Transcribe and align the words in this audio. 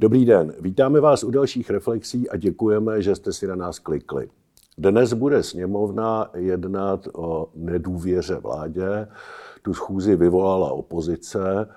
Dobrý 0.00 0.24
den, 0.24 0.54
vítáme 0.60 1.00
vás 1.00 1.24
u 1.24 1.30
dalších 1.30 1.70
reflexí 1.70 2.30
a 2.30 2.36
děkujeme, 2.36 3.02
že 3.02 3.14
jste 3.14 3.32
si 3.32 3.46
na 3.46 3.54
nás 3.54 3.78
klikli. 3.78 4.28
Dnes 4.78 5.12
bude 5.12 5.42
sněmovna 5.42 6.30
jednat 6.34 7.08
o 7.14 7.50
nedůvěře 7.54 8.34
vládě. 8.34 9.08
Tu 9.62 9.74
schůzi 9.74 10.16
vyvolala 10.16 10.72
opozice. 10.72 11.68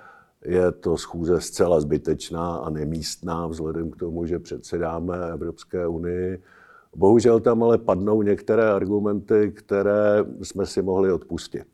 Je 0.44 0.72
to 0.72 0.96
schůze 0.96 1.40
zcela 1.40 1.80
zbytečná 1.80 2.56
a 2.56 2.70
nemístná 2.70 3.46
vzhledem 3.46 3.90
k 3.90 3.96
tomu, 3.96 4.26
že 4.26 4.38
předsedáme 4.38 5.16
Evropské 5.32 5.86
unii. 5.86 6.42
Bohužel 6.96 7.40
tam 7.40 7.62
ale 7.62 7.78
padnou 7.78 8.22
některé 8.22 8.72
argumenty, 8.72 9.52
které 9.56 10.24
jsme 10.42 10.66
si 10.66 10.82
mohli 10.82 11.12
odpustit 11.12 11.66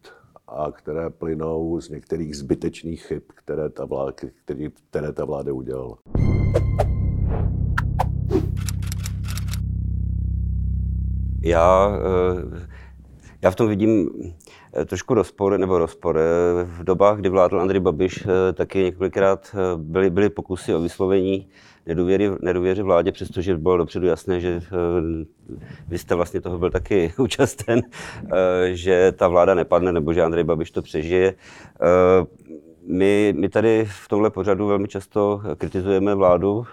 a 0.50 0.72
které 0.72 1.10
plynou 1.10 1.80
z 1.80 1.88
některých 1.88 2.36
zbytečných 2.36 3.06
chyb, 3.06 3.22
které 3.34 3.68
ta 3.70 3.84
vláda, 3.84 4.12
které, 4.44 4.68
které 4.90 5.12
ta 5.12 5.24
vláda 5.24 5.52
udělala. 5.52 5.96
Já, 11.42 11.92
eh, 11.96 12.68
já 13.42 13.50
v 13.50 13.54
tom 13.54 13.68
vidím 13.68 14.10
eh, 14.74 14.84
trošku 14.84 15.14
rozpor, 15.14 15.58
nebo 15.58 15.78
rozpor. 15.78 16.18
Eh, 16.18 16.64
v 16.64 16.84
dobách, 16.84 17.18
kdy 17.18 17.28
vládl 17.28 17.60
Andrej 17.60 17.80
Babiš, 17.80 18.26
taky 18.54 18.78
několikrát 18.78 19.56
byly, 19.76 20.10
byly 20.10 20.30
pokusy 20.30 20.74
o 20.74 20.80
vyslovení 20.80 21.48
nedůvěry, 21.86 22.30
nedůvěry 22.42 22.82
vládě, 22.82 23.12
přestože 23.12 23.56
bylo 23.56 23.76
dopředu 23.76 24.06
jasné, 24.06 24.40
že 24.40 24.60
vy 25.88 25.98
jste 25.98 26.14
vlastně 26.14 26.40
toho 26.40 26.58
byl 26.58 26.70
taky 26.70 27.12
účasten, 27.18 27.80
že 28.72 29.12
ta 29.12 29.28
vláda 29.28 29.54
nepadne, 29.54 29.92
nebo 29.92 30.12
že 30.12 30.22
Andrej 30.22 30.44
Babiš 30.44 30.70
to 30.70 30.82
přežije. 30.82 31.34
My, 32.86 33.34
my 33.36 33.48
tady 33.48 33.84
v 34.04 34.08
tomhle 34.08 34.30
pořadu 34.30 34.66
velmi 34.66 34.88
často 34.88 35.42
kritizujeme 35.58 36.14
vládu, 36.14 36.66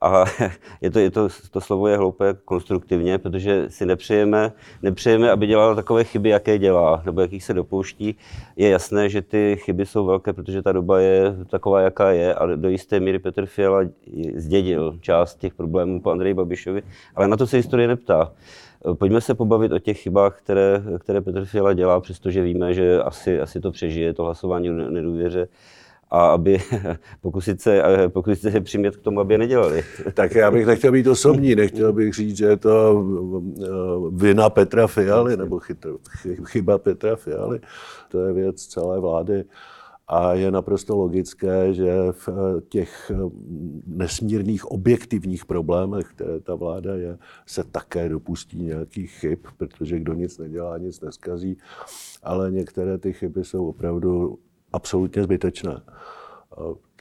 a 0.00 0.24
je 0.80 0.90
to, 0.90 0.98
je 0.98 1.10
to, 1.10 1.28
to 1.50 1.60
slovo 1.60 1.88
je 1.88 1.96
hloupé 1.96 2.36
konstruktivně, 2.44 3.18
protože 3.18 3.64
si 3.68 3.86
nepřejeme, 3.86 4.52
nepřejeme, 4.82 5.30
aby 5.30 5.46
dělala 5.46 5.74
takové 5.74 6.04
chyby, 6.04 6.28
jaké 6.28 6.58
dělá, 6.58 7.02
nebo 7.06 7.20
jakých 7.20 7.44
se 7.44 7.54
dopouští. 7.54 8.16
Je 8.56 8.68
jasné, 8.68 9.08
že 9.08 9.22
ty 9.22 9.56
chyby 9.60 9.86
jsou 9.86 10.06
velké, 10.06 10.32
protože 10.32 10.62
ta 10.62 10.72
doba 10.72 11.00
je 11.00 11.36
taková, 11.50 11.80
jaká 11.80 12.10
je 12.10 12.34
a 12.34 12.46
do 12.46 12.68
jisté 12.68 13.00
míry 13.00 13.18
Petr 13.18 13.46
Fiala 13.46 13.80
zdědil 14.34 14.98
část 15.00 15.38
těch 15.38 15.54
problémů 15.54 16.00
po 16.00 16.10
Andreji 16.10 16.34
Babišovi, 16.34 16.82
ale 17.14 17.28
na 17.28 17.36
to 17.36 17.46
se 17.46 17.56
historie 17.56 17.88
neptá. 17.88 18.32
Pojďme 18.98 19.20
se 19.20 19.34
pobavit 19.34 19.72
o 19.72 19.78
těch 19.78 19.98
chybách, 19.98 20.38
které, 20.38 20.82
které 20.98 21.20
Petr 21.20 21.44
Fiala 21.44 21.72
dělá, 21.72 22.00
přestože 22.00 22.42
víme, 22.42 22.74
že 22.74 23.02
asi, 23.02 23.40
asi 23.40 23.60
to 23.60 23.70
přežije, 23.70 24.14
to 24.14 24.22
hlasování 24.24 24.70
o 24.70 24.72
nedůvěře 24.72 25.48
a 26.10 26.26
aby 26.26 26.58
pokusit 27.20 27.60
se, 27.60 27.82
pokusit 28.08 28.52
se 28.52 28.60
přimět 28.60 28.96
k 28.96 29.02
tomu, 29.02 29.20
aby 29.20 29.34
je 29.34 29.38
nedělali. 29.38 29.84
Tak 30.14 30.34
já 30.34 30.50
bych 30.50 30.66
nechtěl 30.66 30.92
být 30.92 31.06
osobní, 31.06 31.54
nechtěl 31.54 31.92
bych 31.92 32.14
říct, 32.14 32.36
že 32.36 32.46
je 32.46 32.56
to 32.56 33.04
eh, 33.62 33.66
vina 34.12 34.50
Petra 34.50 34.86
Fialy 34.86 35.36
nebo 35.36 35.60
chyba 36.44 36.78
Petra 36.78 37.16
Fialy. 37.16 37.60
To 38.08 38.20
je 38.20 38.32
věc 38.32 38.66
celé 38.66 39.00
vlády. 39.00 39.44
A 40.08 40.34
je 40.34 40.50
naprosto 40.50 40.96
logické, 40.96 41.74
že 41.74 41.92
v 42.10 42.28
těch 42.68 43.12
nesmírných 43.86 44.64
objektivních 44.64 45.44
problémech, 45.44 46.06
které 46.06 46.40
ta 46.40 46.54
vláda 46.54 46.94
je, 46.94 47.18
se 47.46 47.64
také 47.64 48.08
dopustí 48.08 48.62
nějakých 48.62 49.10
chyb, 49.10 49.38
protože 49.56 49.98
kdo 49.98 50.14
nic 50.14 50.38
nedělá, 50.38 50.78
nic 50.78 51.00
neskazí. 51.00 51.58
Ale 52.22 52.50
některé 52.50 52.98
ty 52.98 53.12
chyby 53.12 53.44
jsou 53.44 53.68
opravdu 53.68 54.38
absolutně 54.76 55.22
zbytečné. 55.22 55.80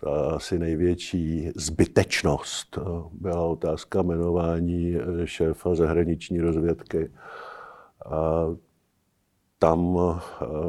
Ta 0.02 0.36
asi 0.36 0.60
největší 0.60 1.52
zbytečnost 1.56 2.80
byla 3.12 3.42
otázka 3.42 4.02
jmenování 4.02 4.96
šéfa 5.26 5.76
zahraniční 5.76 6.40
rozvědky. 6.40 7.12
A 8.06 8.46
tam 9.60 9.98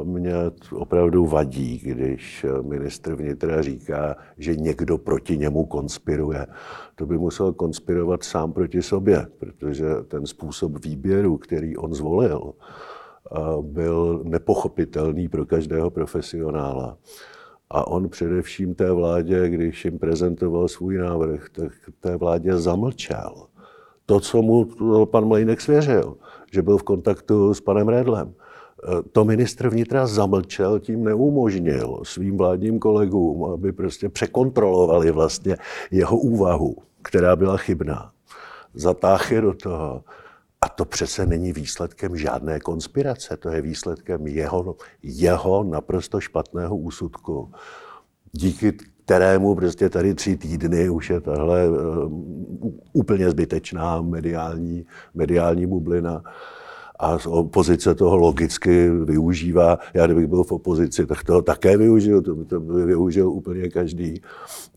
mě 0.03 0.33
opravdu 0.71 1.25
vadí, 1.25 1.77
když 1.77 2.45
ministr 2.61 3.15
vnitra 3.15 3.61
říká, 3.61 4.15
že 4.37 4.55
někdo 4.55 4.97
proti 4.97 5.37
němu 5.37 5.65
konspiruje. 5.65 6.47
To 6.95 7.05
by 7.05 7.17
musel 7.17 7.53
konspirovat 7.53 8.23
sám 8.23 8.53
proti 8.53 8.81
sobě, 8.81 9.27
protože 9.37 9.85
ten 10.07 10.25
způsob 10.25 10.85
výběru, 10.85 11.37
který 11.37 11.77
on 11.77 11.93
zvolil, 11.93 12.53
byl 13.61 14.21
nepochopitelný 14.23 15.29
pro 15.29 15.45
každého 15.45 15.89
profesionála. 15.89 16.97
A 17.69 17.87
on 17.87 18.09
především 18.09 18.75
té 18.75 18.91
vládě, 18.91 19.49
když 19.49 19.85
jim 19.85 19.99
prezentoval 19.99 20.67
svůj 20.67 20.97
návrh, 20.97 21.49
tak 21.49 21.71
té 21.99 22.17
vládě 22.17 22.57
zamlčel. 22.57 23.47
To, 24.05 24.19
co 24.19 24.41
mu 24.41 24.65
pan 25.05 25.25
Mlejnek 25.25 25.61
svěřil, 25.61 26.17
že 26.51 26.61
byl 26.61 26.77
v 26.77 26.83
kontaktu 26.83 27.53
s 27.53 27.61
panem 27.61 27.87
Redlem. 27.87 28.33
To 29.11 29.25
ministr 29.25 29.69
vnitra 29.69 30.07
zamlčel, 30.07 30.79
tím 30.79 31.03
neumožnil 31.03 31.99
svým 32.03 32.37
vládním 32.37 32.79
kolegům, 32.79 33.45
aby 33.45 33.71
prostě 33.71 34.09
překontrolovali 34.09 35.11
vlastně 35.11 35.57
jeho 35.91 36.17
úvahu, 36.17 36.75
která 37.01 37.35
byla 37.35 37.57
chybná. 37.57 38.11
Zatáhli 38.73 39.41
do 39.41 39.53
toho 39.53 40.03
a 40.61 40.69
to 40.69 40.85
přece 40.85 41.25
není 41.25 41.53
výsledkem 41.53 42.17
žádné 42.17 42.59
konspirace, 42.59 43.37
to 43.37 43.49
je 43.49 43.61
výsledkem 43.61 44.27
jeho, 44.27 44.75
jeho 45.03 45.63
naprosto 45.63 46.19
špatného 46.19 46.77
úsudku, 46.77 47.51
díky 48.31 48.73
kterému 49.05 49.55
prostě 49.55 49.89
tady 49.89 50.13
tři 50.13 50.37
týdny 50.37 50.89
už 50.89 51.09
je 51.09 51.21
tahle 51.21 51.69
uh, 51.69 51.77
úplně 52.93 53.29
zbytečná 53.29 54.01
mediální, 54.01 54.85
mediální 55.13 55.65
bublina 55.65 56.23
a 56.99 57.17
opozice 57.27 57.95
toho 57.95 58.17
logicky 58.17 58.89
využívá. 58.89 59.79
Já 59.93 60.05
kdybych 60.05 60.27
byl 60.27 60.43
v 60.43 60.51
opozici, 60.51 61.05
tak 61.05 61.23
toho 61.23 61.41
také 61.41 61.77
využil, 61.77 62.21
to, 62.21 62.45
to 62.45 62.59
by 62.59 62.85
využil 62.85 63.29
úplně 63.29 63.69
každý. 63.69 64.21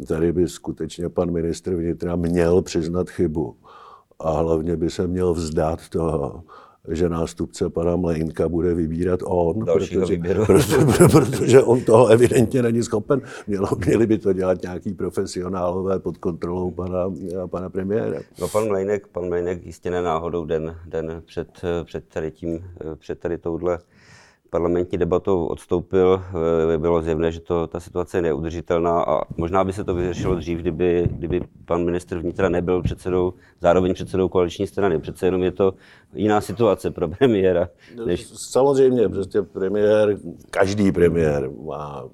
Tady 0.07 0.33
by 0.33 0.49
skutečně 0.49 1.09
pan 1.09 1.31
ministr 1.31 1.75
vnitra 1.75 2.17
měl 2.17 2.63
přiznat 2.63 3.11
chybu 3.11 3.57
a 4.21 4.31
hlavně 4.31 4.77
by 4.77 4.91
se 4.91 5.07
měl 5.07 5.35
vzdát 5.35 5.89
toho, 5.89 6.43
že 6.89 7.09
nástupce 7.09 7.71
pana 7.71 7.97
Mlejnka 7.97 8.49
bude 8.49 8.75
vybírat 8.75 9.21
on, 9.25 9.65
protože, 9.65 9.99
protože, 10.47 10.77
protože 11.11 11.63
on 11.63 11.81
toho 11.81 12.07
evidentně 12.07 12.63
není 12.63 12.83
schopen. 12.83 13.23
Mělo, 13.47 13.69
měli 13.87 14.07
by 14.07 14.19
to 14.19 14.33
dělat 14.33 14.63
nějaký 14.63 14.93
profesionálové 14.93 15.99
pod 15.99 16.19
kontrolou 16.19 16.71
pana, 16.71 17.13
pana 17.47 17.71
premiéra. 17.71 18.21
No 18.41 18.49
pan 18.49 18.69
Mlejnek, 18.69 19.07
pan 19.07 19.29
Mlejnek 19.29 19.67
jistě 19.67 19.91
nenáhodou 19.91 20.45
den, 20.45 20.77
den 20.87 21.23
před, 21.27 21.61
před, 21.85 22.05
tady 22.09 22.31
tím, 22.31 22.65
před 22.99 23.19
tady 23.19 23.39
touhle 23.39 23.79
parlamentní 24.51 24.99
debatou 24.99 25.47
odstoupil, 25.47 26.23
eh, 26.75 26.79
bylo 26.79 27.03
zjevné, 27.03 27.33
že 27.33 27.41
to, 27.41 27.67
ta 27.67 27.81
situace 27.81 28.19
je 28.19 28.23
neudržitelná 28.23 29.03
a 29.03 29.21
možná 29.37 29.65
by 29.65 29.73
se 29.73 29.85
to 29.85 29.95
vyřešilo 29.95 30.35
dřív, 30.35 30.59
kdyby, 30.59 31.09
kdyby 31.13 31.41
pan 31.65 31.85
ministr 31.85 32.19
vnitra 32.19 32.49
nebyl 32.49 32.83
předsedou, 32.83 33.35
zároveň 33.61 33.95
předsedou 33.95 34.29
koaliční 34.29 34.67
strany. 34.67 34.99
Přece 34.99 35.27
jenom 35.27 35.43
je 35.43 35.53
to 35.53 35.75
jiná 36.15 36.41
situace 36.41 36.91
pro 36.91 37.09
premiéra. 37.09 37.69
Než... 38.07 38.27
Samozřejmě, 38.27 39.09
prostě 39.09 39.43
premiér, 39.43 40.19
každý 40.51 40.93
premiér 40.93 41.51
má 41.65 42.05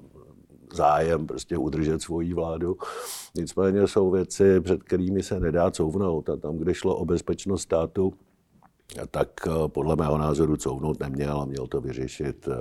zájem 0.73 1.27
prostě 1.27 1.57
udržet 1.57 2.01
svoji 2.01 2.33
vládu. 2.33 2.77
Nicméně 3.35 3.87
jsou 3.87 4.11
věci, 4.11 4.61
před 4.61 4.83
kterými 4.83 5.23
se 5.23 5.39
nedá 5.39 5.71
couvnout. 5.71 6.29
A 6.29 6.37
tam, 6.37 6.57
kde 6.57 6.73
šlo 6.73 6.95
o 6.95 7.05
bezpečnost 7.05 7.61
státu, 7.61 8.13
tak 9.11 9.29
eh, 9.47 9.51
podle 9.67 9.95
mého 9.95 10.17
názoru 10.17 10.57
couvnout 10.57 10.99
neměl 10.99 11.41
a 11.41 11.45
měl 11.45 11.67
to 11.67 11.81
vyřešit 11.81 12.47
eh, 12.47 12.55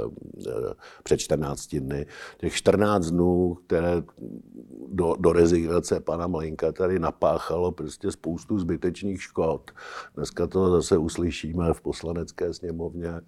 eh, 0.48 0.74
před 1.02 1.18
14 1.18 1.76
dny. 1.76 2.06
Těch 2.38 2.54
14 2.54 3.06
dnů, 3.06 3.58
které 3.66 4.02
do, 4.88 5.14
do 5.18 5.32
rezignace 5.32 6.00
pana 6.00 6.26
Malinka 6.26 6.72
tady 6.72 6.98
napáchalo 6.98 7.72
prostě 7.72 8.12
spoustu 8.12 8.58
zbytečných 8.58 9.22
škod. 9.22 9.70
Dneska 10.14 10.46
to 10.46 10.70
zase 10.70 10.98
uslyšíme 10.98 11.74
v 11.74 11.80
poslanecké 11.80 12.54
sněmovně. 12.54 13.20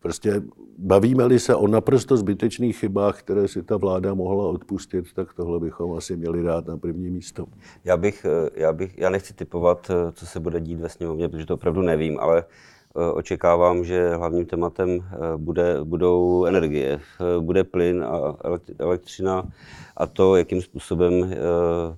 Prostě 0.00 0.42
bavíme-li 0.78 1.38
se 1.38 1.54
o 1.54 1.66
naprosto 1.66 2.16
zbytečných 2.16 2.78
chybách, 2.78 3.18
které 3.18 3.48
si 3.48 3.62
ta 3.62 3.76
vláda 3.76 4.14
mohla 4.14 4.48
odpustit, 4.48 5.12
tak 5.12 5.34
tohle 5.34 5.60
bychom 5.60 5.96
asi 5.96 6.16
měli 6.16 6.42
dát 6.42 6.66
na 6.66 6.76
první 6.76 7.10
místo. 7.10 7.46
Já 7.84 7.96
bych, 7.96 8.26
já 8.54 8.72
bych, 8.72 8.98
já 8.98 9.10
nechci 9.10 9.34
typovat, 9.34 9.90
co 10.12 10.26
se 10.26 10.40
bude 10.40 10.60
dít 10.60 10.80
ve 10.80 10.88
sněmovně, 10.88 11.28
protože 11.28 11.46
to 11.46 11.54
opravdu 11.54 11.82
nevím, 11.82 12.18
ale 12.20 12.44
eh, 12.44 13.12
očekávám, 13.12 13.84
že 13.84 14.16
hlavním 14.16 14.46
tématem 14.46 14.90
eh, 14.90 15.16
bude, 15.36 15.84
budou 15.84 16.44
energie, 16.44 17.00
eh, 17.00 17.40
bude 17.40 17.64
plyn 17.64 18.04
a 18.04 18.36
elektřina 18.78 19.48
a 19.96 20.06
to, 20.06 20.36
jakým 20.36 20.62
způsobem 20.62 21.34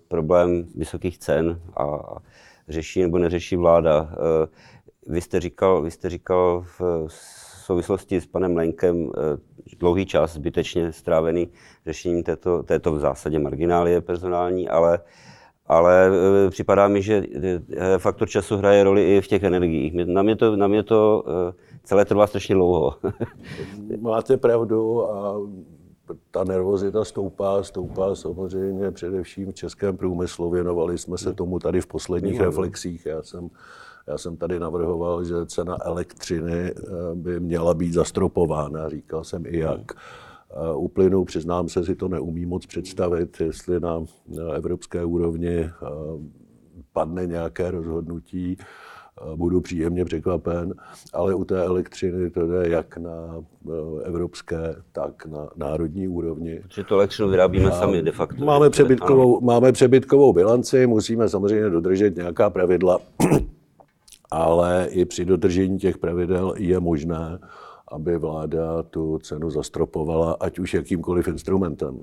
problém 0.09 0.65
vysokých 0.75 1.19
cen 1.19 1.61
a 1.77 1.99
řeší 2.69 3.03
nebo 3.03 3.19
neřeší 3.19 3.57
vláda. 3.57 4.11
Vy 5.07 5.21
jste 5.21 5.41
říkal, 5.41 5.83
vy 5.83 5.91
jste 5.91 6.11
říkal 6.11 6.65
v 6.79 7.09
souvislosti 7.69 8.21
s 8.21 8.27
panem 8.27 8.57
Lenkem, 8.57 9.11
eh, 9.17 9.77
dlouhý 9.79 10.07
čas 10.07 10.35
zbytečně 10.35 10.93
strávený 10.93 11.49
řešením 11.87 12.23
této, 12.23 12.63
této 12.63 12.93
v 12.93 12.99
zásadě 12.99 13.39
marginálie 13.39 14.01
personální, 14.01 14.69
ale 14.69 15.01
ale 15.71 16.11
e, 16.47 16.51
připadá 16.51 16.89
mi, 16.89 17.03
že 17.03 17.23
e, 17.77 17.99
faktor 17.99 18.29
času 18.29 18.57
hraje 18.57 18.85
roli 18.85 19.17
i 19.17 19.21
v 19.21 19.27
těch 19.27 19.43
energiích. 19.43 19.93
Na 20.07 20.23
mě 20.23 20.37
to, 20.37 20.57
na 20.57 20.67
mě 20.67 20.83
to 20.83 21.25
celé 21.85 22.05
trvá 22.05 22.27
strašně 22.27 22.55
dlouho. 22.55 22.95
Máte 24.01 24.37
pravdu 24.37 25.11
a 25.11 25.41
ta 26.31 26.45
nervozita 26.45 27.05
stoupá, 27.05 27.63
stoupá 27.63 28.15
samozřejmě 28.15 28.91
především 28.91 29.53
v 29.53 29.55
českém 29.55 29.97
průmyslu. 29.97 30.51
Věnovali 30.51 30.99
jsme 30.99 31.19
se 31.19 31.35
tomu 31.35 31.59
tady 31.59 31.81
v 31.81 31.87
posledních 31.87 32.41
reflexích. 32.41 33.07
Já 33.07 33.23
jsem, 33.23 33.51
já 34.09 34.19
jsem 34.19 34.37
tady 34.37 34.61
navrhoval, 34.61 35.25
že 35.25 35.47
cena 35.47 35.77
elektřiny 35.85 36.75
by 37.15 37.41
měla 37.41 37.75
být 37.75 37.93
zastropována. 37.93 38.89
Říkal 38.89 39.25
jsem 39.25 39.47
i 39.47 39.59
jak. 39.59 39.93
Hmm 39.95 40.29
uplynou. 40.75 41.25
Přiznám 41.25 41.69
se, 41.69 41.85
si 41.85 41.95
to 41.95 42.09
neumí 42.09 42.47
moc 42.47 42.67
představit, 42.67 43.41
jestli 43.41 43.81
na 43.81 44.05
evropské 44.55 45.05
úrovni 45.05 45.59
eh, 45.59 45.71
padne 46.93 47.27
nějaké 47.27 47.71
rozhodnutí, 47.71 48.57
eh, 48.59 49.37
budu 49.37 49.61
příjemně 49.61 50.05
překvapen, 50.05 50.75
ale 51.13 51.35
u 51.35 51.45
té 51.45 51.65
elektřiny 51.65 52.31
to 52.31 52.47
jde 52.47 52.69
jak 52.69 52.97
na 52.97 53.45
eh, 53.69 54.05
evropské, 54.05 54.77
tak 54.93 55.27
na 55.27 55.49
národní 55.57 56.09
úrovni. 56.09 56.61
Protože 56.63 56.85
to 56.85 56.95
elektřinu 56.95 57.29
vyrábíme 57.29 57.71
a 57.71 57.81
sami 57.81 58.03
de 58.03 58.13
facto. 58.13 58.45
Máme 58.45 58.71
přebytkovou, 58.71 59.41
máme 59.41 59.73
přebytkovou 59.73 60.33
bilanci, 60.33 60.87
musíme 60.87 61.29
samozřejmě 61.29 61.71
dodržet 61.71 62.17
nějaká 62.17 62.51
pravidla, 62.51 62.99
ale 64.31 64.89
i 64.91 65.05
při 65.05 65.25
dodržení 65.25 65.79
těch 65.79 65.99
pravidel 65.99 66.55
je 66.57 66.81
možné, 66.81 67.39
aby 67.93 68.19
vláda 68.19 68.83
tu 68.83 69.19
cenu 69.19 69.51
zastropovala, 69.51 70.37
ať 70.41 70.59
už 70.59 70.75
jakýmkoliv 70.75 71.29
instrumentem. 71.29 71.99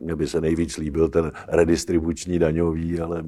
Mně 0.00 0.16
by 0.16 0.26
se 0.26 0.40
nejvíc 0.40 0.76
líbil 0.76 1.08
ten 1.08 1.32
redistribuční 1.48 2.38
daňový, 2.38 3.00
ale 3.00 3.24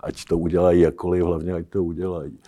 ať 0.00 0.24
to 0.24 0.38
udělají 0.38 0.80
jakkoliv, 0.80 1.24
hlavně 1.24 1.52
ať 1.52 1.68
to 1.68 1.84
udělají. 1.84 2.38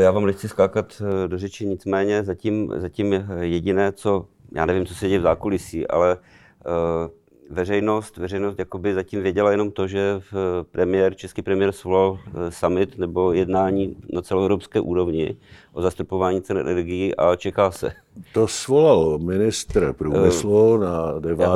Já 0.00 0.10
vám 0.10 0.26
nechci 0.26 0.48
skákat 0.48 1.02
eh, 1.24 1.28
do 1.28 1.38
řeči, 1.38 1.66
nicméně 1.66 2.24
zatím, 2.24 2.72
zatím 2.76 3.14
jediné, 3.40 3.92
co, 3.92 4.26
já 4.52 4.66
nevím, 4.66 4.86
co 4.86 4.94
se 4.94 5.08
děje 5.08 5.18
v 5.18 5.22
zákulisí, 5.22 5.86
ale 5.86 6.16
uh, 6.16 7.19
veřejnost, 7.50 8.16
veřejnost 8.16 8.58
jakoby 8.58 8.94
zatím 8.94 9.22
věděla 9.22 9.50
jenom 9.50 9.70
to, 9.70 9.86
že 9.86 10.20
v 10.32 10.64
premiér, 10.70 11.14
český 11.14 11.42
premiér 11.42 11.72
svolal 11.72 12.18
eh, 12.26 12.50
summit 12.50 12.98
nebo 12.98 13.32
jednání 13.32 13.96
na 14.12 14.22
celoevropské 14.22 14.80
úrovni 14.80 15.36
o 15.72 15.82
zastropování 15.82 16.42
cen 16.42 16.58
energií 16.58 17.16
a 17.16 17.36
čeká 17.36 17.70
se. 17.70 17.92
To 18.34 18.48
svolal 18.48 19.18
ministr 19.18 19.92
průmyslu 19.92 20.76
na 20.76 21.18
9. 21.18 21.48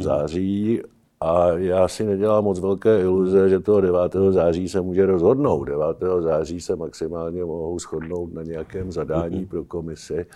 září 0.00 0.82
a 1.20 1.48
já 1.50 1.88
si 1.88 2.04
nedělám 2.04 2.44
moc 2.44 2.60
velké 2.60 3.00
iluze, 3.00 3.48
že 3.48 3.60
toho 3.60 3.80
9. 3.80 4.00
září 4.30 4.68
se 4.68 4.80
může 4.80 5.06
rozhodnout. 5.06 5.64
9. 5.64 5.82
září 6.20 6.60
se 6.60 6.76
maximálně 6.76 7.44
mohou 7.44 7.78
shodnout 7.78 8.34
na 8.34 8.42
nějakém 8.42 8.92
zadání 8.92 9.46
pro 9.46 9.64
komisi. 9.64 10.26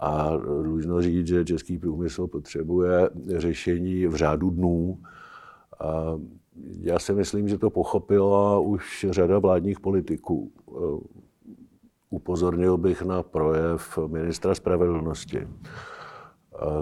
A 0.00 0.36
dlužno 0.62 1.02
říct, 1.02 1.26
že 1.26 1.44
český 1.44 1.78
průmysl 1.78 2.26
potřebuje 2.26 3.10
řešení 3.36 4.06
v 4.06 4.14
řádu 4.14 4.50
dnů. 4.50 4.98
A 5.80 6.18
já 6.80 6.98
si 6.98 7.12
myslím, 7.12 7.48
že 7.48 7.58
to 7.58 7.70
pochopila 7.70 8.58
už 8.58 9.06
řada 9.10 9.38
vládních 9.38 9.80
politiků. 9.80 10.52
Upozornil 12.10 12.76
bych 12.76 13.02
na 13.02 13.22
projev 13.22 13.98
ministra 14.06 14.54
spravedlnosti, 14.54 15.48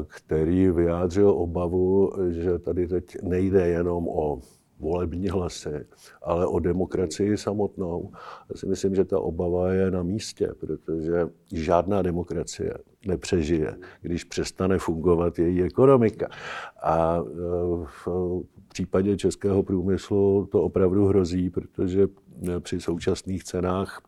který 0.06 0.70
vyjádřil 0.70 1.30
obavu, 1.30 2.10
že 2.28 2.58
tady 2.58 2.88
teď 2.88 3.22
nejde 3.22 3.68
jenom 3.68 4.08
o 4.08 4.40
volební 4.80 5.28
hlasy, 5.28 5.86
ale 6.22 6.46
o 6.46 6.58
demokracii 6.58 7.36
samotnou. 7.36 8.12
Já 8.50 8.56
si 8.56 8.66
myslím, 8.66 8.94
že 8.94 9.04
ta 9.04 9.18
obava 9.18 9.72
je 9.72 9.90
na 9.90 10.02
místě, 10.02 10.48
protože 10.60 11.28
žádná 11.52 12.02
demokracie 12.02 12.74
nepřežije, 13.06 13.76
když 14.00 14.24
přestane 14.24 14.78
fungovat 14.78 15.38
její 15.38 15.62
ekonomika. 15.62 16.28
A 16.82 17.18
e, 17.18 17.22
v 17.84 18.08
případě 18.68 19.16
českého 19.16 19.62
průmyslu 19.62 20.48
to 20.52 20.62
opravdu 20.62 21.06
hrozí, 21.06 21.50
protože 21.50 22.08
při 22.60 22.80
současných 22.80 23.44
cenách 23.44 24.00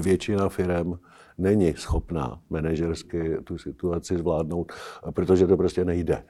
většina 0.00 0.48
firm 0.48 0.98
není 1.38 1.74
schopná 1.76 2.40
manažersky 2.50 3.36
tu 3.44 3.58
situaci 3.58 4.18
zvládnout, 4.18 4.72
protože 5.10 5.46
to 5.46 5.56
prostě 5.56 5.84
nejde. 5.84 6.24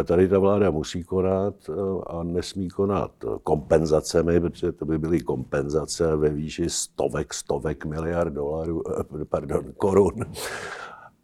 Eh, 0.00 0.04
tady 0.04 0.28
ta 0.28 0.38
vláda 0.38 0.70
musí 0.70 1.04
konat 1.04 1.54
eh, 1.68 1.72
a 2.06 2.22
nesmí 2.22 2.68
konat 2.68 3.10
kompenzacemi, 3.42 4.40
protože 4.40 4.72
to 4.72 4.84
by 4.84 4.98
byly 4.98 5.20
kompenzace 5.20 6.16
ve 6.16 6.28
výši 6.28 6.70
stovek, 6.70 7.34
stovek 7.34 7.84
miliard 7.84 8.32
dolarů, 8.32 8.82
eh, 9.00 9.24
pardon, 9.24 9.64
korun, 9.76 10.14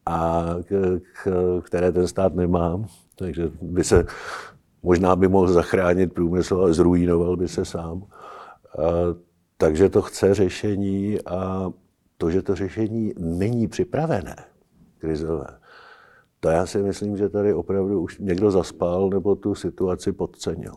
a 0.07 0.45
které 1.63 1.93
ten 1.93 2.09
stát 2.09 2.35
nemá. 2.35 2.85
Takže 3.17 3.51
by 3.63 3.85
se 3.85 4.05
možná 4.83 5.17
by 5.17 5.29
mohl 5.29 5.49
zachránit 5.49 6.15
průmysl, 6.15 6.57
ale 6.57 6.75
zrujnoval 6.75 7.37
by 7.37 7.49
se 7.49 7.65
sám. 7.65 8.07
Takže 9.59 9.89
to 9.89 10.03
chce 10.03 10.35
řešení 10.35 11.19
a 11.27 11.71
to, 12.19 12.31
že 12.31 12.43
to 12.43 12.55
řešení 12.55 13.13
není 13.19 13.69
připravené, 13.69 14.37
krizové, 14.99 15.47
to 16.41 16.49
já 16.49 16.67
si 16.67 16.83
myslím, 16.83 17.17
že 17.17 17.29
tady 17.29 17.55
opravdu 17.55 18.01
už 18.01 18.19
někdo 18.19 18.51
zaspal 18.51 19.11
nebo 19.11 19.35
tu 19.35 19.55
situaci 19.55 20.13
podcenil. 20.13 20.75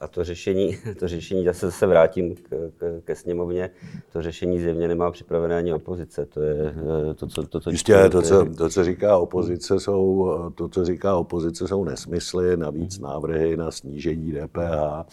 A 0.00 0.08
to 0.08 0.24
řešení, 0.24 0.78
to 0.98 1.08
řešení, 1.08 1.44
zase 1.44 1.72
se 1.72 1.86
vrátím 1.86 2.34
k, 2.34 2.40
k, 2.76 3.00
ke 3.04 3.16
sněmovně, 3.16 3.70
to 4.12 4.22
řešení 4.22 4.60
zjevně 4.60 4.88
nemá 4.88 5.10
připravené 5.10 5.56
ani 5.56 5.72
opozice. 5.72 6.26
To 6.26 6.42
je 6.42 6.74
eh, 7.10 7.14
to, 7.14 7.26
co, 7.26 7.42
to, 7.46 7.60
co 7.60 7.70
Jistě, 7.70 8.08
to, 8.08 8.22
co, 8.22 8.44
to, 8.44 8.68
co 8.68 8.84
říká 8.84 9.18
opozice, 9.18 9.80
jsou, 9.80 10.34
to, 10.54 10.68
co 10.68 10.84
říká 10.84 11.16
opozice, 11.16 11.68
jsou 11.68 11.84
nesmysly, 11.84 12.56
navíc 12.56 12.98
návrhy 12.98 13.56
na 13.56 13.70
snížení 13.70 14.32
DPH 14.32 15.06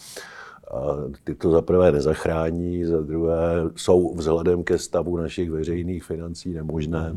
ty 1.24 1.34
to 1.34 1.50
za 1.50 1.62
prvé 1.62 1.92
nezachrání, 1.92 2.84
za 2.84 3.00
druhé 3.00 3.70
jsou 3.76 4.14
vzhledem 4.14 4.64
ke 4.64 4.78
stavu 4.78 5.16
našich 5.16 5.50
veřejných 5.50 6.04
financí 6.04 6.52
nemožné. 6.52 7.16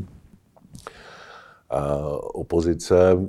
A 1.70 1.96
opozice 2.34 3.28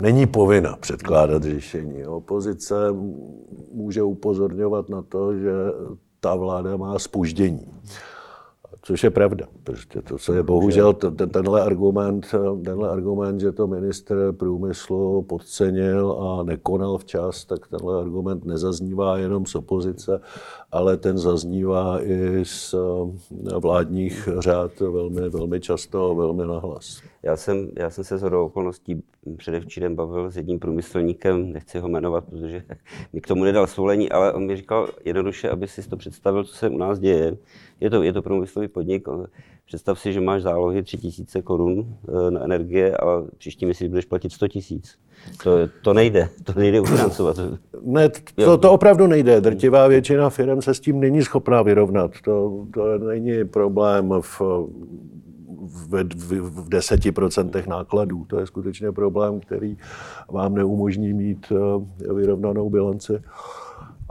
není 0.00 0.26
povinna 0.26 0.76
předkládat 0.76 1.42
řešení. 1.42 2.06
Opozice 2.06 2.74
může 3.72 4.02
upozorňovat 4.02 4.88
na 4.88 5.02
to, 5.02 5.38
že 5.38 5.52
ta 6.20 6.34
vláda 6.34 6.76
má 6.76 6.98
spoždění. 6.98 7.66
Což 8.86 9.04
je 9.04 9.10
pravda. 9.10 9.46
Prostě 9.64 10.02
to, 10.02 10.18
co 10.18 10.32
je 10.32 10.42
bohužel 10.42 10.92
ten, 10.92 11.16
tenhle, 11.16 11.62
argument, 11.62 12.34
tenhle 12.64 12.90
argument, 12.90 13.40
že 13.40 13.52
to 13.52 13.66
ministr 13.66 14.32
průmyslu 14.32 15.22
podcenil 15.22 16.12
a 16.12 16.42
nekonal 16.42 16.98
včas, 16.98 17.44
tak 17.44 17.66
tenhle 17.66 18.00
argument 18.00 18.44
nezaznívá 18.44 19.18
jenom 19.18 19.46
z 19.46 19.54
opozice, 19.54 20.20
ale 20.72 20.96
ten 20.96 21.18
zaznívá 21.18 22.02
i 22.02 22.44
z 22.44 22.74
eh, 22.74 23.58
vládních 23.58 24.28
řád 24.38 24.80
velmi, 24.80 25.28
velmi 25.28 25.60
často, 25.60 26.14
velmi 26.14 26.46
nahlas. 26.46 27.02
Já 27.22 27.36
jsem, 27.36 27.68
já 27.76 27.90
jsem 27.90 28.04
se 28.04 28.18
z 28.18 28.32
okolností 28.32 29.02
předevčírem 29.36 29.94
bavil 29.94 30.30
s 30.30 30.36
jedním 30.36 30.58
průmyslníkem, 30.58 31.52
nechci 31.52 31.78
ho 31.78 31.88
jmenovat, 31.88 32.24
protože 32.24 32.62
mi 33.12 33.20
k 33.20 33.26
tomu 33.26 33.44
nedal 33.44 33.66
svolení, 33.66 34.10
ale 34.10 34.32
on 34.32 34.46
mi 34.46 34.56
říkal 34.56 34.88
jednoduše, 35.04 35.50
aby 35.50 35.68
si 35.68 35.88
to 35.88 35.96
představil, 35.96 36.44
co 36.44 36.54
se 36.54 36.68
u 36.68 36.78
nás 36.78 36.98
děje. 36.98 37.36
Je 37.80 37.90
to, 37.90 38.02
je 38.02 38.12
to 38.12 38.22
průmyslový 38.22 38.68
podnik, 38.68 39.08
představ 39.66 40.00
si, 40.00 40.12
že 40.12 40.20
máš 40.20 40.42
zálohy 40.42 40.82
3000 40.82 41.42
korun 41.42 41.96
eh, 42.08 42.30
na 42.30 42.44
energie 42.44 42.96
a 42.96 43.24
příští 43.38 43.64
měsíc 43.64 43.88
budeš 43.88 44.04
platit 44.04 44.32
100 44.32 44.48
tisíc. 44.48 44.98
To, 45.42 45.50
to 45.82 45.94
nejde, 45.94 46.28
to 46.44 46.52
nejde 46.56 46.80
ufinancovat. 46.80 47.36
Ne, 47.82 48.08
to, 48.34 48.58
to 48.58 48.72
opravdu 48.72 49.06
nejde. 49.06 49.40
Drtivá 49.40 49.88
většina 49.88 50.30
firm 50.30 50.62
se 50.62 50.74
s 50.74 50.80
tím 50.80 51.00
není 51.00 51.22
schopná 51.22 51.62
vyrovnat. 51.62 52.10
To, 52.24 52.66
to 52.74 52.98
není 52.98 53.44
problém 53.44 54.12
v, 54.20 54.42
v, 55.66 56.04
v, 56.14 56.40
v 56.40 56.68
deseti 56.68 57.12
procentech 57.12 57.66
nákladů. 57.66 58.24
To 58.24 58.40
je 58.40 58.46
skutečně 58.46 58.92
problém, 58.92 59.40
který 59.40 59.76
vám 60.30 60.54
neumožní 60.54 61.12
mít 61.12 61.52
eh, 61.52 62.12
vyrovnanou 62.12 62.70
bilanci. 62.70 63.22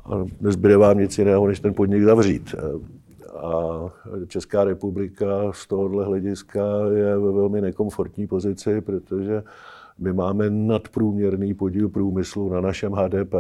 A 0.05 0.25
nezbyde 0.41 0.77
vám 0.77 0.97
nic 0.97 1.17
jiného, 1.17 1.47
než 1.47 1.59
ten 1.59 1.73
podnik 1.73 2.03
zavřít. 2.03 2.55
A 3.35 3.79
Česká 4.27 4.63
republika 4.63 5.25
z 5.51 5.67
tohohle 5.67 6.05
hlediska 6.05 6.61
je 6.95 7.17
ve 7.17 7.31
velmi 7.31 7.61
nekomfortní 7.61 8.27
pozici, 8.27 8.81
protože 8.81 9.43
my 9.99 10.13
máme 10.13 10.49
nadprůměrný 10.49 11.53
podíl 11.53 11.89
průmyslu 11.89 12.49
na 12.49 12.61
našem 12.61 12.91
HDP 12.91 13.33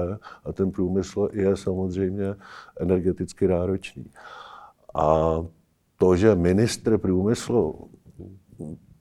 a 0.45 0.53
ten 0.53 0.71
průmysl 0.71 1.29
je 1.33 1.57
samozřejmě 1.57 2.35
energeticky 2.79 3.47
náročný. 3.47 4.11
A 4.95 5.39
to, 5.97 6.15
že 6.15 6.35
ministr 6.35 6.97
průmyslu 6.97 7.89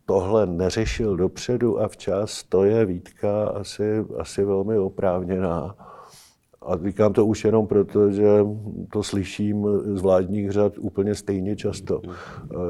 tohle 0.07 0.47
neřešil 0.47 1.17
dopředu 1.17 1.81
a 1.81 1.89
včas, 1.89 2.43
to 2.43 2.65
je 2.65 2.85
výtka 2.85 3.47
asi, 3.47 4.05
asi 4.19 4.45
velmi 4.45 4.79
oprávněná. 4.79 5.77
A 6.63 6.77
říkám 6.87 7.13
to 7.13 7.27
už 7.27 7.45
jenom 7.45 7.67
proto, 7.67 8.11
že 8.11 8.29
to 8.93 9.03
slyším 9.03 9.67
z 9.95 10.01
vládních 10.01 10.51
řad 10.51 10.73
úplně 10.79 11.15
stejně 11.15 11.57
často, 11.57 12.01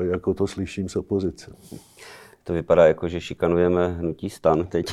jako 0.00 0.34
to 0.34 0.46
slyším 0.46 0.88
z 0.88 0.96
opozice. 0.96 1.56
To 2.44 2.52
vypadá 2.52 2.86
jako, 2.86 3.08
že 3.08 3.20
šikanujeme 3.20 3.88
hnutí 3.88 4.30
stan 4.30 4.66
teď, 4.66 4.86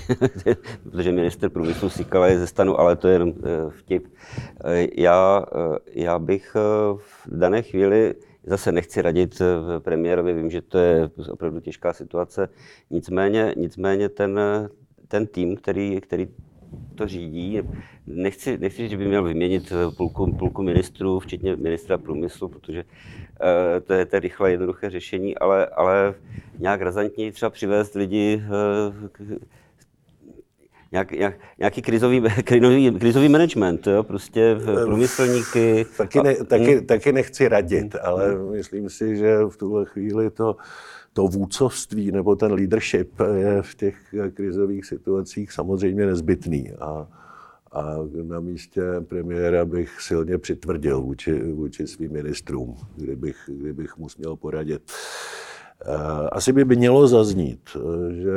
protože 0.83 1.11
minister 1.11 1.49
průmyslu 1.49 1.89
Sikala 1.89 2.27
je 2.27 2.39
ze 2.39 2.47
stanu, 2.47 2.79
ale 2.79 2.95
to 2.95 3.07
je 3.07 3.13
jenom 3.13 3.33
eh, 3.43 3.69
vtip. 3.69 4.07
Eh, 4.65 4.87
já, 4.97 5.45
eh, 5.55 5.77
já 5.93 6.19
bych 6.19 6.55
v 6.95 7.27
dané 7.27 7.61
chvíli 7.61 8.15
zase 8.43 8.71
nechci 8.71 9.01
radit 9.01 9.41
premiérovi, 9.79 10.33
vím, 10.33 10.49
že 10.49 10.61
to 10.61 10.77
je 10.77 11.09
opravdu 11.31 11.59
těžká 11.59 11.93
situace, 11.93 12.49
nicméně, 12.89 13.53
nicméně 13.57 14.09
ten, 14.09 14.39
ten 15.07 15.27
tým, 15.27 15.55
který, 15.55 16.01
který 16.01 16.27
to 16.95 17.07
řídí. 17.07 17.61
Nechci, 18.07 18.57
nechci, 18.57 18.89
že 18.89 18.97
by 18.97 19.07
měl 19.07 19.23
vyměnit 19.23 19.73
půlku, 19.97 20.35
půlku 20.35 20.63
ministrů, 20.63 21.19
včetně 21.19 21.55
ministra 21.55 21.97
průmyslu, 21.97 22.49
protože 22.49 22.83
uh, 22.83 23.83
to 23.83 23.93
je 23.93 24.05
to 24.05 24.19
rychlé, 24.19 24.51
jednoduché 24.51 24.89
řešení, 24.89 25.37
ale, 25.37 25.65
ale 25.65 26.13
nějak 26.59 26.81
razantněji 26.81 27.31
třeba 27.31 27.49
přivést 27.49 27.93
lidi 27.93 28.43
k, 29.11 29.21
nějak, 30.91 31.11
nějak, 31.11 31.39
nějaký 31.59 31.81
krizový, 31.81 32.21
krizový, 32.43 32.91
krizový 32.91 33.29
management, 33.29 33.87
jo? 33.87 34.03
prostě 34.03 34.57
průmyslníky. 34.83 35.85
Taky, 35.97 36.23
ne, 36.23 36.35
taky, 36.35 36.81
taky 36.81 37.11
nechci 37.11 37.47
radit, 37.47 37.95
ale 38.01 38.35
myslím 38.51 38.89
si, 38.89 39.17
že 39.17 39.37
v 39.49 39.57
tuhle 39.57 39.85
chvíli 39.85 40.29
to 40.29 40.55
to 41.13 41.27
vůdcovství 41.27 42.11
nebo 42.11 42.35
ten 42.35 42.51
leadership 42.51 43.19
je 43.35 43.61
v 43.61 43.75
těch 43.75 44.15
krizových 44.33 44.85
situacích 44.85 45.51
samozřejmě 45.51 46.05
nezbytný. 46.05 46.71
A, 46.71 47.07
a 47.71 47.95
na 48.23 48.39
místě 48.39 48.81
premiéra 49.07 49.65
bych 49.65 50.01
silně 50.01 50.37
přitvrdil 50.37 51.01
vůči, 51.01 51.43
vůči 51.43 51.87
svým 51.87 52.11
ministrům, 52.11 52.75
kdybych, 52.95 53.37
kdybych 53.47 53.97
mu 53.97 54.09
směl 54.09 54.35
poradit. 54.35 54.91
Asi 56.31 56.53
by 56.53 56.65
mělo 56.65 57.07
zaznít, 57.07 57.69
že 58.11 58.33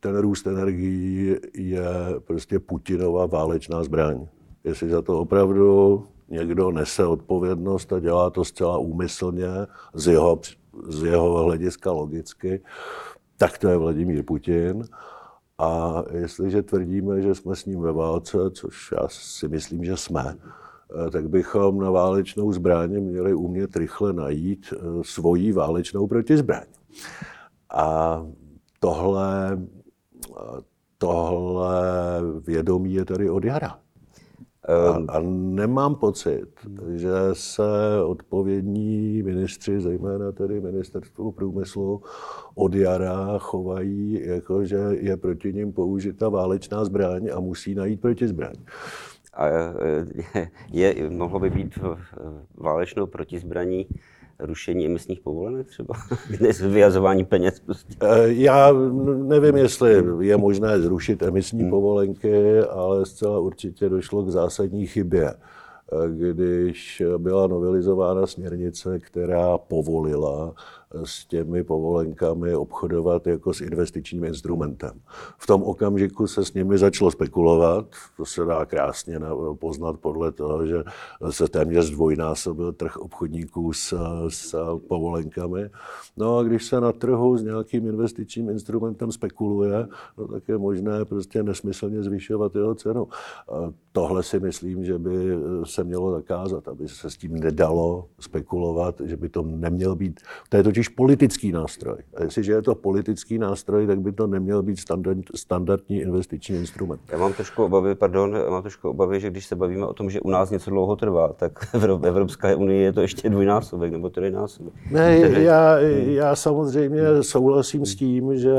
ten 0.00 0.16
růst 0.16 0.46
energií 0.46 1.36
je 1.54 1.84
prostě 2.24 2.58
Putinova 2.58 3.26
válečná 3.26 3.84
zbraň. 3.84 4.26
Jestli 4.64 4.88
za 4.88 5.02
to 5.02 5.20
opravdu 5.20 6.04
někdo 6.28 6.70
nese 6.70 7.06
odpovědnost 7.06 7.92
a 7.92 8.00
dělá 8.00 8.30
to 8.30 8.44
zcela 8.44 8.78
úmyslně 8.78 9.48
z 9.94 10.06
jeho 10.06 10.40
z 10.88 11.02
jeho 11.02 11.44
hlediska 11.44 11.92
logicky, 11.92 12.60
tak 13.36 13.58
to 13.58 13.68
je 13.68 13.76
Vladimír 13.76 14.22
Putin. 14.22 14.84
A 15.58 16.02
jestliže 16.12 16.62
tvrdíme, 16.62 17.22
že 17.22 17.34
jsme 17.34 17.56
s 17.56 17.64
ním 17.66 17.80
ve 17.80 17.92
válce, 17.92 18.38
což 18.50 18.92
já 18.92 19.08
si 19.08 19.48
myslím, 19.48 19.84
že 19.84 19.96
jsme, 19.96 20.36
eh, 20.36 21.10
tak 21.10 21.28
bychom 21.28 21.80
na 21.80 21.90
válečnou 21.90 22.52
zbraň 22.52 23.00
měli 23.00 23.34
umět 23.34 23.76
rychle 23.76 24.12
najít 24.12 24.72
eh, 24.72 24.78
svoji 25.02 25.52
válečnou 25.52 26.06
protizbraň. 26.06 26.64
A 27.74 28.26
tohle, 28.80 29.58
tohle 30.98 31.82
vědomí 32.46 32.94
je 32.94 33.04
tady 33.04 33.30
od 33.30 33.44
jara. 33.44 33.78
A, 34.68 34.96
ehm. 34.96 35.06
a 35.08 35.20
nemám 35.56 35.94
pocit, 35.94 36.48
že 36.94 37.10
se 37.32 37.62
odpovědní 38.06 39.22
ministři, 39.22 39.80
zejména 39.80 40.32
tedy 40.32 40.60
ministerstvo 40.60 41.32
průmyslu, 41.32 42.02
od 42.54 42.74
jara 42.74 43.38
chovají, 43.38 44.20
jako 44.26 44.64
že 44.64 44.78
je 45.00 45.16
proti 45.16 45.52
ním 45.52 45.72
použita 45.72 46.28
válečná 46.28 46.84
zbraň 46.84 47.28
a 47.34 47.40
musí 47.40 47.74
najít 47.74 48.00
protizbraň. 48.00 48.54
A 49.34 49.46
je, 50.72 50.94
je, 50.98 51.10
mohlo 51.10 51.40
by 51.40 51.50
být 51.50 51.78
válečnou 52.54 53.06
protizbraní 53.06 53.86
rušení 54.42 54.86
emisních 54.86 55.20
povolenek 55.20 55.66
třeba? 55.66 55.94
Vyjazování 56.68 57.24
peněz 57.24 57.60
prostě. 57.60 57.94
Eh, 58.02 58.32
já 58.32 58.72
nevím, 59.06 59.56
jestli 59.56 60.04
je 60.20 60.36
možné 60.36 60.80
zrušit 60.80 61.22
emisní 61.22 61.60
hmm. 61.60 61.70
povolenky, 61.70 62.58
ale 62.58 63.06
zcela 63.06 63.38
určitě 63.38 63.88
došlo 63.88 64.22
k 64.22 64.28
zásadní 64.28 64.86
chybě 64.86 65.34
když 66.08 67.02
byla 67.18 67.46
novelizována 67.46 68.26
směrnice, 68.26 68.98
která 68.98 69.58
povolila 69.58 70.54
s 71.04 71.26
těmi 71.26 71.64
povolenkami 71.64 72.54
obchodovat 72.54 73.26
jako 73.26 73.54
s 73.54 73.60
investičním 73.60 74.24
instrumentem. 74.24 75.00
V 75.38 75.46
tom 75.46 75.62
okamžiku 75.62 76.26
se 76.26 76.44
s 76.44 76.54
nimi 76.54 76.78
začalo 76.78 77.10
spekulovat, 77.10 77.86
to 78.16 78.24
se 78.24 78.44
dá 78.44 78.64
krásně 78.64 79.20
poznat 79.58 79.96
podle 80.00 80.32
toho, 80.32 80.66
že 80.66 80.84
se 81.30 81.48
téměř 81.48 81.84
zdvojnásobil 81.84 82.72
trh 82.72 82.96
obchodníků 82.96 83.72
s, 83.72 83.94
s 84.28 84.78
povolenkami. 84.88 85.70
No 86.16 86.38
a 86.38 86.42
když 86.42 86.64
se 86.64 86.80
na 86.80 86.92
trhu 86.92 87.36
s 87.36 87.42
nějakým 87.42 87.86
investičním 87.86 88.48
instrumentem 88.48 89.12
spekuluje, 89.12 89.88
no 90.18 90.28
tak 90.28 90.48
je 90.48 90.58
možné 90.58 91.04
prostě 91.04 91.42
nesmyslně 91.42 92.02
zvyšovat 92.02 92.54
jeho 92.54 92.74
cenu. 92.74 93.08
Tohle 93.92 94.22
si 94.22 94.40
myslím, 94.40 94.84
že 94.84 94.98
by 94.98 95.38
se 95.64 95.84
mělo 95.84 96.12
zakázat, 96.12 96.68
aby 96.68 96.88
se 96.88 97.10
s 97.10 97.16
tím 97.16 97.34
nedalo 97.34 98.08
spekulovat, 98.20 99.00
že 99.04 99.16
by 99.16 99.28
to 99.28 99.42
neměl 99.42 99.96
být. 99.96 100.20
To 100.48 100.56
je 100.56 100.62
totiž 100.62 100.79
politický 100.88 101.52
nástroj. 101.52 101.98
A 102.16 102.22
jestliže 102.22 102.52
je 102.52 102.62
to 102.62 102.74
politický 102.74 103.38
nástroj, 103.38 103.86
tak 103.86 104.00
by 104.00 104.12
to 104.12 104.26
neměl 104.26 104.62
být 104.62 104.80
standard, 104.80 105.18
standardní 105.34 106.00
investiční 106.00 106.56
instrument. 106.56 107.00
Já 107.12 107.18
mám 107.18 107.32
trošku 107.32 107.64
obavy, 107.64 107.94
pardon, 107.94 108.36
mám 108.50 108.62
trošku 108.62 108.90
obavy, 108.90 109.20
že 109.20 109.30
když 109.30 109.46
se 109.46 109.56
bavíme 109.56 109.86
o 109.86 109.92
tom, 109.92 110.10
že 110.10 110.20
u 110.20 110.30
nás 110.30 110.50
něco 110.50 110.70
dlouho 110.70 110.96
trvá, 110.96 111.32
tak 111.32 111.74
v 111.74 112.06
Evropské 112.06 112.54
unii 112.54 112.82
je 112.82 112.92
to 112.92 113.00
ještě 113.00 113.30
dvojnásobek 113.30 113.92
nebo 113.92 114.10
trojnásobek. 114.10 114.74
Ne, 114.90 115.18
já, 115.18 115.78
já 115.78 116.36
samozřejmě 116.36 117.00
souhlasím 117.20 117.86
s 117.86 117.94
tím, 117.94 118.36
že 118.38 118.52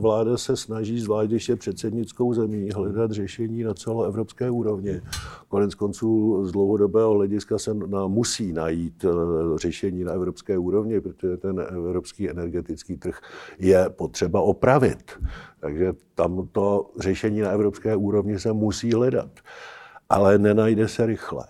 vláda 0.00 0.36
se 0.36 0.56
snaží, 0.56 1.00
zvlášť 1.00 1.30
když 1.30 1.48
je 1.48 1.56
předsednickou 1.56 2.34
zemí, 2.34 2.68
hledat 2.74 3.10
řešení 3.10 3.62
na 3.62 3.74
celoevropské 3.74 4.50
úrovni. 4.50 5.00
Konec 5.48 5.74
konců 5.74 6.40
z 6.46 6.52
dlouhodobého 6.52 7.14
hlediska 7.14 7.58
se 7.58 7.74
na, 7.74 8.06
musí 8.06 8.52
najít 8.52 9.04
eh, 9.04 9.08
řešení 9.58 10.04
na 10.04 10.12
evropské 10.12 10.58
úrovni, 10.58 11.00
protože 11.00 11.36
ten 11.42 11.60
evropský 11.60 12.30
energetický 12.30 12.96
trh 12.96 13.20
je 13.58 13.90
potřeba 13.90 14.40
opravit. 14.40 15.12
Takže 15.60 15.92
tam 16.14 16.48
to 16.52 16.90
řešení 17.00 17.40
na 17.40 17.50
evropské 17.50 17.96
úrovni 17.96 18.38
se 18.38 18.52
musí 18.52 18.92
hledat. 18.92 19.30
Ale 20.08 20.38
nenajde 20.38 20.88
se 20.88 21.06
rychle. 21.06 21.44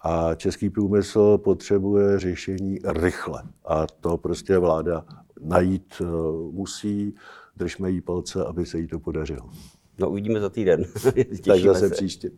A 0.00 0.34
český 0.34 0.70
průmysl 0.70 1.38
potřebuje 1.38 2.18
řešení 2.18 2.78
rychle. 2.84 3.42
A 3.64 3.86
to 3.86 4.16
prostě 4.16 4.58
vláda 4.58 5.04
najít 5.40 5.94
eh, 6.00 6.04
musí. 6.52 7.14
Držme 7.56 7.90
jí 7.90 8.00
palce, 8.00 8.44
aby 8.44 8.66
se 8.66 8.78
jí 8.78 8.86
to 8.86 8.98
podařilo. 8.98 9.50
No 9.98 10.10
uvidíme 10.10 10.40
za 10.40 10.48
týden. 10.48 10.84
tak 11.46 11.60
zase 11.60 11.88
se. 11.88 11.94
příště. 11.94 12.30